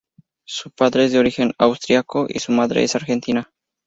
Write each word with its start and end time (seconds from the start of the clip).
Su 0.47 0.71
padre 0.71 1.05
es 1.05 1.11
de 1.11 1.19
origen 1.19 1.53
austriaco 1.59 2.25
y 2.27 2.39
su 2.39 2.51
madre 2.53 2.83
es 2.83 2.95
argentina. 2.95 3.51